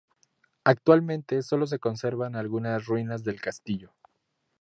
[0.63, 3.93] Actualmente sólo se conservan algunas ruinas del castillo.